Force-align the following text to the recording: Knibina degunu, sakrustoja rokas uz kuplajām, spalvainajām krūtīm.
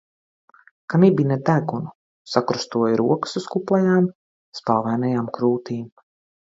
Knibina 0.93 1.37
degunu, 1.49 1.93
sakrustoja 2.33 2.99
rokas 3.03 3.39
uz 3.43 3.47
kuplajām, 3.55 4.13
spalvainajām 4.63 5.35
krūtīm. 5.39 5.91